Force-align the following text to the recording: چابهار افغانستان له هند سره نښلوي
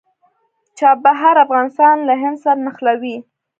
چابهار 0.77 1.35
افغانستان 1.45 1.97
له 2.07 2.13
هند 2.21 2.37
سره 2.43 2.59
نښلوي 2.65 3.17